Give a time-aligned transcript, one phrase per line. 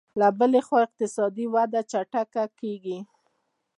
[0.19, 2.97] له بلې خوا اقتصادي وده چټکه کېږي